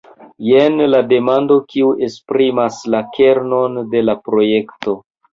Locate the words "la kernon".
2.95-3.77